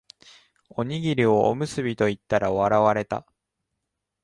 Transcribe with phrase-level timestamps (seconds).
[0.69, 3.23] おにぎりをおむすびと言ったら笑われた